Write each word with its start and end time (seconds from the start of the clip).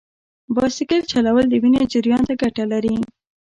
بایسکل 0.55 1.01
چلول 1.11 1.45
د 1.49 1.53
وینې 1.63 1.83
جریان 1.93 2.21
ته 2.27 2.33
ګټه 2.41 2.63
لري. 2.71 2.95